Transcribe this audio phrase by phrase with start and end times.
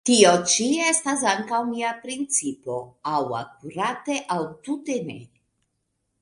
[0.09, 2.79] Tio ĉi estas ankaŭ mia principo;
[3.13, 5.21] aŭ akurate, aŭ tute ne!